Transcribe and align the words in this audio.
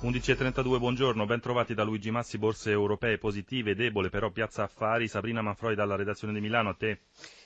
11.32, 0.00 0.78
buongiorno, 0.78 1.26
ben 1.26 1.40
trovati 1.40 1.74
da 1.74 1.82
Luigi 1.82 2.12
Massi, 2.12 2.38
borse 2.38 2.70
europee 2.70 3.18
positive, 3.18 3.74
debole 3.74 4.10
però 4.10 4.30
Piazza 4.30 4.62
Affari, 4.62 5.08
Sabrina 5.08 5.42
Manfroi 5.42 5.74
dalla 5.74 5.96
redazione 5.96 6.32
di 6.32 6.40
Milano, 6.40 6.68
a 6.68 6.74
te. 6.74 7.00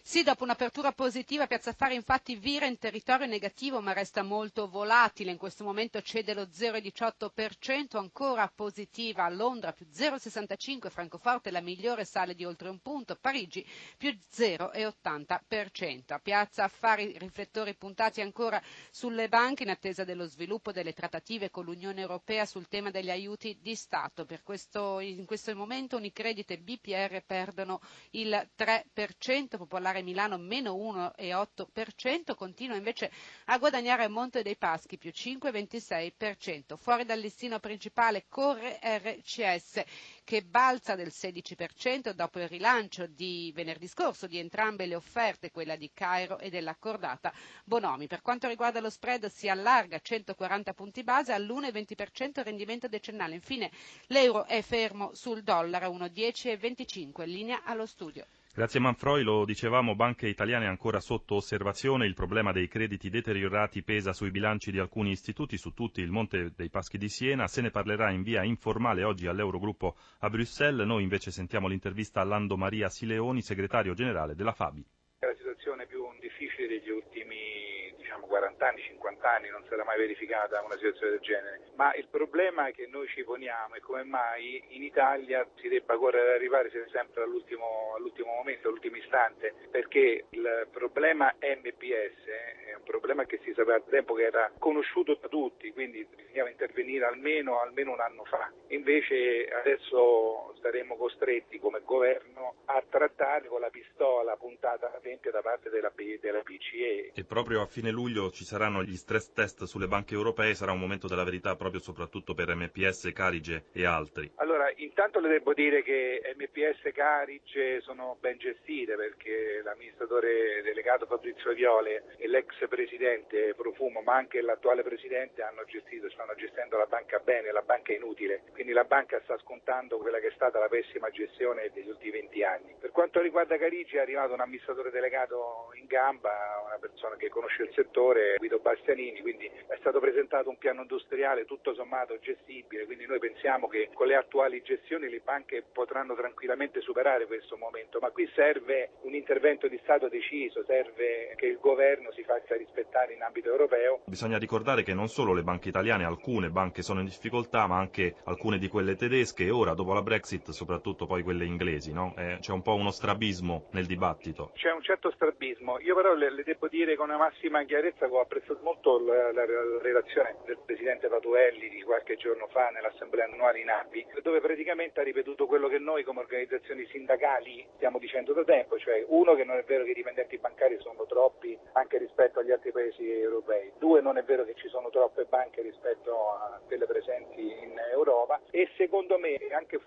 Sì, 0.04 0.24
dopo 0.24 0.42
un'apertura 0.42 0.90
positiva, 0.92 1.46
Piazza 1.46 1.70
Affari 1.70 1.94
infatti 1.94 2.34
vira 2.34 2.66
in 2.66 2.76
territorio 2.76 3.26
negativo 3.26 3.80
ma 3.80 3.92
resta 3.92 4.22
molto 4.24 4.68
volatile. 4.68 5.30
In 5.30 5.36
questo 5.38 5.62
momento 5.62 6.02
cede 6.02 6.34
lo 6.34 6.42
0,18%, 6.42 7.96
ancora 7.96 8.50
positiva 8.52 9.24
a 9.24 9.30
Londra 9.30 9.72
più 9.72 9.86
0,65%, 9.90 10.90
Francoforte 10.90 11.52
la 11.52 11.60
migliore 11.60 12.04
sale 12.04 12.34
di 12.34 12.44
oltre 12.44 12.68
un 12.68 12.80
punto, 12.80 13.16
Parigi 13.18 13.64
più 13.96 14.10
0,80%. 14.34 16.12
A 16.12 16.18
Piazza 16.18 16.64
Affari 16.64 17.16
riflettori 17.16 17.74
puntati 17.76 18.20
ancora 18.20 18.60
sulle 18.90 19.28
banche 19.28 19.62
in 19.62 19.70
attesa 19.70 20.02
dello 20.02 20.26
sviluppo 20.26 20.72
delle 20.72 20.92
trattative 20.92 21.48
con 21.50 21.64
l'Unione 21.64 22.00
Europea 22.00 22.41
sul 22.44 22.68
tema 22.68 22.90
degli 22.90 23.10
aiuti 23.10 23.58
di 23.60 23.74
Stato. 23.74 24.24
Per 24.24 24.42
questo, 24.42 25.00
in 25.00 25.24
questo 25.24 25.54
momento 25.54 25.96
Unicredit 25.96 26.50
e 26.50 26.58
BPR 26.58 27.22
perdono 27.24 27.80
il 28.10 28.48
3%, 28.56 29.56
Popolare 29.56 29.92
Popolare 29.92 30.02
Milano 30.02 30.38
meno 30.38 30.74
1,8%, 30.74 32.34
continua 32.34 32.76
invece 32.76 33.10
a 33.46 33.58
guadagnare 33.58 34.08
Monte 34.08 34.42
dei 34.42 34.56
Paschi 34.56 34.98
più 34.98 35.10
5,26%. 35.14 36.76
Fuori 36.76 37.04
dal 37.04 37.18
listino 37.18 37.58
principale 37.60 38.26
corre 38.28 38.78
RCS 38.82 39.82
che 40.24 40.42
balza 40.42 40.94
del 40.94 41.08
16% 41.08 42.10
dopo 42.12 42.38
il 42.38 42.48
rilancio 42.48 43.06
di 43.06 43.52
venerdì 43.54 43.86
scorso 43.88 44.26
di 44.26 44.38
entrambe 44.38 44.86
le 44.86 44.94
offerte, 44.94 45.50
quella 45.50 45.76
di 45.76 45.90
Cairo 45.92 46.38
e 46.38 46.48
della 46.50 46.76
cordata 46.76 47.32
Bonomi. 47.64 48.06
Per 48.06 48.22
quanto 48.22 48.48
riguarda 48.48 48.80
lo 48.80 48.90
spread 48.90 49.26
si 49.26 49.48
allarga 49.48 49.98
140 50.00 50.74
punti 50.74 51.02
base 51.02 51.32
all'1,20% 51.32 52.38
il 52.38 52.44
rendimento 52.44 52.88
decennale. 52.88 53.34
Infine 53.34 53.70
l'euro 54.06 54.44
è 54.46 54.62
fermo 54.62 55.14
sul 55.14 55.42
dollaro 55.42 55.86
a 55.86 55.90
1,10,25, 55.90 57.24
linea 57.26 57.62
allo 57.64 57.86
studio. 57.86 58.26
Grazie 58.54 58.80
Manfroi, 58.80 59.22
lo 59.22 59.46
dicevamo, 59.46 59.94
banche 59.94 60.28
italiane 60.28 60.66
ancora 60.66 61.00
sotto 61.00 61.36
osservazione, 61.36 62.04
il 62.04 62.12
problema 62.12 62.52
dei 62.52 62.68
crediti 62.68 63.08
deteriorati 63.08 63.82
pesa 63.82 64.12
sui 64.12 64.30
bilanci 64.30 64.70
di 64.70 64.78
alcuni 64.78 65.10
istituti, 65.10 65.56
su 65.56 65.72
tutti 65.72 66.02
il 66.02 66.10
Monte 66.10 66.52
dei 66.54 66.68
Paschi 66.68 66.98
di 66.98 67.08
Siena, 67.08 67.46
se 67.48 67.62
ne 67.62 67.70
parlerà 67.70 68.10
in 68.10 68.22
via 68.22 68.44
informale 68.44 69.04
oggi 69.04 69.26
all'Eurogruppo 69.26 69.96
a 70.18 70.28
Bruxelles, 70.28 70.86
noi 70.86 71.02
invece 71.02 71.30
sentiamo 71.30 71.66
l'intervista 71.66 72.20
a 72.20 72.24
Lando 72.24 72.58
Maria 72.58 72.90
Sileoni, 72.90 73.40
segretario 73.40 73.94
generale 73.94 74.34
della 74.34 74.52
Fabi. 74.52 74.84
È 75.18 75.24
la 75.24 75.34
situazione 75.34 75.86
più 75.86 76.04
difficile 76.20 76.68
degli 76.68 76.90
ultimi 76.90 77.71
diciamo 78.12 78.26
40 78.26 78.68
anni, 78.68 78.82
50 78.82 79.30
anni 79.30 79.48
non 79.48 79.64
era 79.70 79.84
mai 79.84 79.96
verificata 79.96 80.62
una 80.62 80.76
situazione 80.76 81.12
del 81.12 81.20
genere, 81.20 81.60
ma 81.76 81.94
il 81.94 82.06
problema 82.08 82.70
che 82.70 82.86
noi 82.86 83.08
ci 83.08 83.24
poniamo 83.24 83.74
è 83.74 83.80
come 83.80 84.04
mai 84.04 84.62
in 84.68 84.82
Italia 84.82 85.46
si 85.56 85.68
debba 85.68 85.96
correre 85.96 86.28
ad 86.28 86.34
arrivare 86.34 86.70
sempre 86.90 87.22
all'ultimo, 87.22 87.94
all'ultimo 87.96 88.34
momento, 88.34 88.68
all'ultimo 88.68 88.96
istante, 88.96 89.54
perché 89.70 90.26
il 90.28 90.68
problema 90.70 91.34
MPS 91.40 92.26
è 92.66 92.74
un 92.74 92.82
problema 92.84 93.24
che 93.24 93.38
si 93.42 93.52
sapeva 93.54 93.78
da 93.78 93.84
tempo 93.88 94.14
che 94.14 94.24
era 94.24 94.50
conosciuto 94.58 95.14
da 95.14 95.28
tutti, 95.28 95.72
quindi 95.72 96.04
bisognava 96.04 96.50
intervenire 96.50 97.06
almeno, 97.06 97.60
almeno 97.60 97.92
un 97.92 98.00
anno 98.00 98.24
fa. 98.24 98.50
Invece 98.68 99.48
adesso 99.48 100.51
saremo 100.62 100.96
costretti 100.96 101.58
come 101.58 101.80
governo 101.84 102.54
a 102.66 102.82
trattare 102.88 103.48
con 103.48 103.60
la 103.60 103.70
pistola 103.70 104.36
puntata 104.36 104.88
alla 104.88 105.00
tempia 105.00 105.30
da 105.30 105.42
parte 105.42 105.68
della, 105.68 105.92
della 106.20 106.40
BCE. 106.40 107.10
E 107.14 107.24
proprio 107.24 107.60
a 107.60 107.66
fine 107.66 107.90
luglio 107.90 108.12
luglio 108.12 108.30
ci 108.30 108.44
saranno 108.44 108.82
gli 108.82 108.96
stress 108.96 109.32
test 109.32 109.64
sulle 109.64 109.86
banche 109.86 110.14
europee, 110.14 110.54
sarà 110.54 110.72
un 110.72 110.78
momento 110.78 111.06
della 111.06 111.24
verità 111.24 111.56
proprio 111.56 111.80
soprattutto 111.80 112.34
per 112.34 112.54
MPS, 112.54 113.10
Carige 113.14 113.64
e 113.72 113.86
altri. 113.86 114.30
Allora, 114.36 114.70
intanto 114.76 115.18
le 115.20 115.28
devo 115.28 115.54
dire 115.54 115.82
che 115.82 116.20
MPS 116.36 116.84
e 116.84 116.92
Carige 116.92 117.80
sono 117.80 118.16
ben 118.20 118.38
gestite 118.38 118.94
perché 118.96 119.62
l'amministratore 119.62 120.62
delegato 120.62 121.06
Fabrizio 121.06 121.52
Viole 121.52 122.16
e 122.18 122.28
l'ex 122.28 122.52
presidente 122.68 123.54
Profumo, 123.54 124.02
ma 124.02 124.16
anche 124.16 124.40
l'attuale 124.42 124.82
presidente 124.82 125.42
hanno 125.42 125.64
gestito, 125.64 126.10
stanno 126.10 126.34
gestendo 126.34 126.76
la 126.76 126.86
banca 126.86 127.18
bene, 127.18 127.52
la 127.52 127.62
banca 127.62 127.92
è 127.92 127.96
inutile, 127.96 128.42
quindi 128.52 128.72
la 128.72 128.84
banca 128.84 129.20
sta 129.24 129.38
scontando 129.38 129.98
quella 129.98 130.18
che 130.18 130.28
è 130.28 130.32
stata 130.34 130.51
la 130.58 130.68
pessima 130.68 131.10
gestione 131.10 131.70
degli 131.72 131.88
ultimi 131.88 132.10
20 132.12 132.44
anni. 132.44 132.74
Per 132.78 132.90
quanto 132.90 133.20
riguarda 133.20 133.56
Carige 133.56 133.98
è 133.98 134.00
arrivato 134.00 134.34
un 134.34 134.40
amministratore 134.40 134.90
delegato 134.90 135.72
in 135.74 135.86
gamba, 135.86 136.62
una 136.66 136.78
persona 136.78 137.16
che 137.16 137.28
conosce 137.28 137.62
il 137.62 137.72
settore 137.74 138.36
Guido 138.36 138.58
Bastianini, 138.58 139.20
quindi 139.20 139.46
è 139.46 139.76
stato 139.80 140.00
presentato 140.00 140.48
un 140.48 140.58
piano 140.58 140.82
industriale 140.82 141.44
tutto 141.44 141.74
sommato 141.74 142.18
gestibile, 142.18 142.84
quindi 142.84 143.06
noi 143.06 143.18
pensiamo 143.18 143.68
che 143.68 143.90
con 143.94 144.06
le 144.06 144.16
attuali 144.16 144.62
gestioni 144.62 145.08
le 145.08 145.20
banche 145.20 145.62
potranno 145.62 146.14
tranquillamente 146.14 146.80
superare 146.80 147.26
questo 147.26 147.56
momento, 147.56 147.98
ma 148.00 148.10
qui 148.10 148.30
serve 148.34 148.90
un 149.02 149.14
intervento 149.14 149.68
di 149.68 149.78
Stato 149.82 150.08
deciso, 150.08 150.64
serve 150.64 151.34
che 151.36 151.46
il 151.46 151.58
governo 151.58 152.12
si 152.12 152.22
faccia 152.22 152.56
rispettare 152.56 153.14
in 153.14 153.22
ambito 153.22 153.48
europeo. 153.48 154.00
Bisogna 154.04 154.38
ricordare 154.38 154.82
che 154.82 154.94
non 154.94 155.08
solo 155.08 155.32
le 155.32 155.42
banche 155.42 155.68
italiane, 155.68 156.04
alcune 156.04 156.50
banche 156.50 156.82
sono 156.82 157.00
in 157.00 157.06
difficoltà, 157.06 157.66
ma 157.66 157.78
anche 157.78 158.16
alcune 158.24 158.58
di 158.58 158.68
quelle 158.68 158.96
tedesche 158.96 159.50
ora 159.50 159.74
dopo 159.74 159.92
la 159.92 160.02
Brexit 160.02 160.41
soprattutto 160.50 161.06
poi 161.06 161.22
quelle 161.22 161.44
inglesi, 161.44 161.92
no? 161.92 162.14
eh, 162.16 162.38
c'è 162.40 162.52
un 162.52 162.62
po' 162.62 162.74
uno 162.74 162.90
strabismo 162.90 163.68
nel 163.72 163.86
dibattito. 163.86 164.50
C'è 164.54 164.72
un 164.72 164.82
certo 164.82 165.10
strabismo, 165.12 165.78
io 165.78 165.94
però 165.94 166.14
le, 166.14 166.30
le 166.30 166.42
devo 166.42 166.68
dire 166.68 166.96
con 166.96 167.08
una 167.08 167.18
massima 167.18 167.62
chiarezza 167.64 168.08
che 168.08 168.14
ho 168.14 168.20
apprezzato 168.20 168.60
molto 168.62 168.98
la, 169.04 169.32
la, 169.32 169.46
la, 169.46 169.80
relazione 169.80 170.36
del 170.44 170.58
Presidente 170.64 171.08
Patuelli 171.08 171.68
di 171.68 171.82
qualche 171.82 172.16
giorno 172.16 172.48
fa 172.48 172.70
nell'Assemblea 172.70 173.26
annuale 173.26 173.60
in 173.60 173.70
API, 173.70 174.06
dove 174.22 174.40
praticamente 174.40 175.00
ha 175.00 175.04
ripetuto 175.04 175.46
quello 175.46 175.68
che 175.68 175.78
noi 175.78 176.02
come 176.02 176.20
organizzazioni 176.20 176.86
sindacali 176.86 177.66
stiamo 177.76 177.98
dicendo 177.98 178.32
da 178.32 178.44
tempo, 178.44 178.78
cioè 178.78 179.04
uno 179.08 179.34
che 179.34 179.44
non 179.44 179.58
è 179.58 179.64
vero 179.64 179.84
che 179.84 179.90
i 179.90 179.94
dipendenti 179.94 180.38
bancari 180.38 180.78
sono 180.80 181.04
troppi 181.06 181.56
anche 181.74 181.98
rispetto 181.98 182.40
agli 182.40 182.50
altri 182.50 182.72
paesi 182.72 183.08
europei, 183.10 183.72
due 183.78 184.00
non 184.00 184.16
è 184.16 184.24
vero 184.24 184.44
che 184.44 184.54
ci 184.54 184.68
sono 184.68 184.90
troppe 184.90 185.24
banche 185.24 185.62
rispetto 185.62 186.32
a 186.32 186.60
quelle 186.66 186.86
presenti 186.86 187.42
in 187.42 187.78
Europa 187.92 188.40
e 188.50 188.70
secondo 188.76 189.18
me 189.18 189.38
anche 189.52 189.78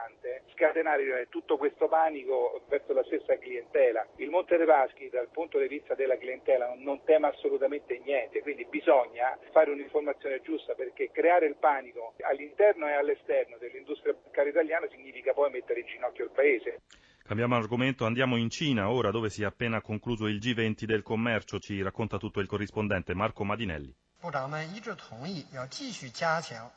fuorviante 0.00 0.42
scatenare 0.54 1.26
tutto 1.28 1.56
questo 1.56 1.88
panico 1.88 2.62
verso 2.68 2.92
la 2.92 3.02
stessa 3.04 3.36
clientela. 3.38 4.06
Il 4.16 4.30
Monte 4.30 4.56
dei 4.56 4.66
Paschi 4.66 5.08
dal 5.10 5.28
punto 5.30 5.58
di 5.58 5.68
vista 5.68 5.94
della 5.94 6.16
clientela 6.16 6.74
non 6.76 7.02
tema 7.04 7.28
assolutamente 7.28 7.98
niente, 8.04 8.40
quindi 8.40 8.66
bisogna 8.68 9.38
fare 9.52 9.70
un'informazione 9.70 10.40
giusta 10.42 10.74
perché 10.74 11.10
creare 11.12 11.46
il 11.46 11.56
panico 11.56 12.14
all'interno 12.20 12.88
e 12.88 12.92
all'esterno 12.92 13.56
dell'industria 13.58 14.14
bancaria 14.14 14.50
italiana 14.50 14.86
significa 14.90 15.32
poi 15.32 15.50
mettere 15.50 15.80
in 15.80 15.86
ginocchio 15.86 16.24
il 16.24 16.30
paese. 16.30 16.80
Cambiamo 17.22 17.54
argomento, 17.54 18.06
andiamo 18.06 18.36
in 18.36 18.50
Cina 18.50 18.90
ora 18.90 19.10
dove 19.10 19.30
si 19.30 19.42
è 19.42 19.46
appena 19.46 19.80
concluso 19.80 20.26
il 20.26 20.38
G20 20.38 20.84
del 20.84 21.02
commercio, 21.02 21.58
ci 21.58 21.80
racconta 21.80 22.18
tutto 22.18 22.40
il 22.40 22.48
corrispondente 22.48 23.14
Marco 23.14 23.44
Madinelli. 23.44 23.94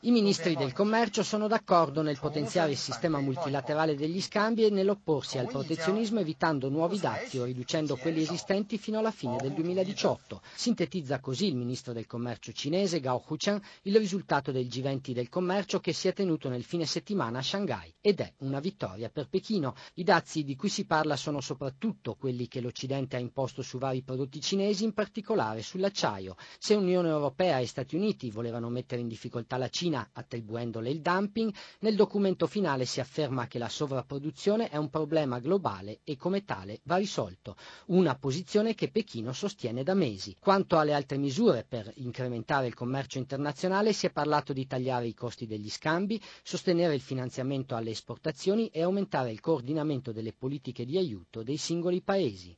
I 0.00 0.10
ministri 0.10 0.56
del 0.56 0.72
commercio 0.72 1.22
sono 1.22 1.46
d'accordo 1.46 2.00
nel 2.00 2.18
potenziare 2.18 2.70
il 2.70 2.78
sistema 2.78 3.20
multilaterale 3.20 3.94
degli 3.96 4.22
scambi 4.22 4.64
e 4.64 4.70
nell'opporsi 4.70 5.36
al 5.36 5.48
protezionismo 5.48 6.20
evitando 6.20 6.70
nuovi 6.70 6.98
dazi 6.98 7.36
o 7.38 7.44
riducendo 7.44 7.96
quelli 7.96 8.22
esistenti 8.22 8.78
fino 8.78 8.98
alla 8.98 9.10
fine 9.10 9.36
del 9.36 9.52
2018. 9.52 10.40
Sintetizza 10.54 11.20
così 11.20 11.48
il 11.48 11.56
ministro 11.56 11.92
del 11.92 12.06
commercio 12.06 12.50
cinese 12.52 12.98
Gao 13.00 13.22
Huqian 13.28 13.60
il 13.82 13.96
risultato 13.98 14.50
del 14.50 14.64
G20 14.66 15.10
del 15.12 15.28
commercio 15.28 15.80
che 15.80 15.92
si 15.92 16.08
è 16.08 16.14
tenuto 16.14 16.48
nel 16.48 16.64
fine 16.64 16.86
settimana 16.86 17.40
a 17.40 17.42
Shanghai 17.42 17.92
ed 18.00 18.20
è 18.20 18.32
una 18.38 18.58
vittoria 18.60 19.10
per 19.10 19.28
Pechino. 19.28 19.74
I 19.96 20.02
dazi 20.02 20.44
di 20.44 20.56
cui 20.56 20.70
si 20.70 20.86
parla 20.86 21.14
sono 21.16 21.42
soprattutto 21.42 22.14
quelli 22.14 22.48
che 22.48 22.62
l'Occidente 22.62 23.16
ha 23.16 23.20
imposto 23.20 23.60
su 23.60 23.76
vari 23.76 24.00
prodotti 24.00 24.40
cinesi, 24.40 24.84
in 24.84 24.94
particolare 24.94 25.60
sull'acciaio. 25.60 26.36
Se 26.58 26.72
Unione 26.74 27.08
Europea 27.08 27.32
Europea 27.36 27.58
e 27.58 27.66
Stati 27.66 27.96
Uniti 27.96 28.30
volevano 28.30 28.68
mettere 28.68 29.00
in 29.00 29.08
difficoltà 29.08 29.56
la 29.56 29.68
Cina 29.68 30.08
attribuendole 30.12 30.88
il 30.88 31.00
dumping, 31.00 31.52
nel 31.80 31.96
documento 31.96 32.46
finale 32.46 32.84
si 32.84 33.00
afferma 33.00 33.48
che 33.48 33.58
la 33.58 33.68
sovrapproduzione 33.68 34.68
è 34.68 34.76
un 34.76 34.88
problema 34.88 35.40
globale 35.40 35.98
e 36.04 36.16
come 36.16 36.44
tale 36.44 36.78
va 36.84 36.94
risolto, 36.94 37.56
una 37.86 38.14
posizione 38.14 38.74
che 38.76 38.88
Pechino 38.88 39.32
sostiene 39.32 39.82
da 39.82 39.94
mesi. 39.94 40.36
Quanto 40.38 40.78
alle 40.78 40.94
altre 40.94 41.16
misure 41.18 41.64
per 41.68 41.90
incrementare 41.96 42.68
il 42.68 42.74
commercio 42.74 43.18
internazionale 43.18 43.92
si 43.92 44.06
è 44.06 44.12
parlato 44.12 44.52
di 44.52 44.68
tagliare 44.68 45.08
i 45.08 45.14
costi 45.14 45.46
degli 45.48 45.68
scambi, 45.70 46.20
sostenere 46.44 46.94
il 46.94 47.00
finanziamento 47.00 47.74
alle 47.74 47.90
esportazioni 47.90 48.68
e 48.68 48.82
aumentare 48.82 49.32
il 49.32 49.40
coordinamento 49.40 50.12
delle 50.12 50.32
politiche 50.32 50.84
di 50.84 50.96
aiuto 50.98 51.42
dei 51.42 51.56
singoli 51.56 52.00
paesi. 52.00 52.56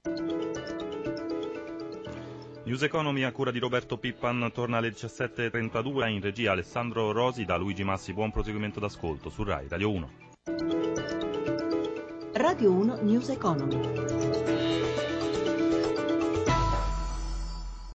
News 2.66 2.82
Economy 2.82 3.22
a 3.22 3.30
cura 3.30 3.52
di 3.52 3.60
Roberto 3.60 3.96
Pippan 3.96 4.50
torna 4.52 4.78
alle 4.78 4.90
17.32 4.90 6.08
in 6.08 6.20
regia 6.20 6.50
Alessandro 6.50 7.12
Rosi 7.12 7.44
da 7.44 7.56
Luigi 7.56 7.84
Massi. 7.84 8.12
Buon 8.12 8.32
proseguimento 8.32 8.80
d'ascolto 8.80 9.30
su 9.30 9.44
RAI 9.44 9.68
Radio 9.68 9.92
1. 9.92 10.10
Radio 12.32 12.72
1 12.72 13.02
News 13.02 13.28
Economy. 13.28 14.15